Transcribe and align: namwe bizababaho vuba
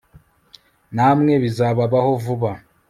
namwe 0.95 1.33
bizababaho 1.43 2.11
vuba 2.25 2.51